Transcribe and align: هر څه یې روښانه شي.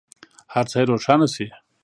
هر 0.53 0.65
څه 0.71 0.77
یې 0.81 0.87
روښانه 0.91 1.27
شي. 1.33 1.47